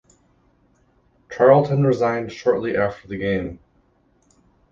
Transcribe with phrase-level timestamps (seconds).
[1.29, 3.59] Charlton resigned shortly after the game.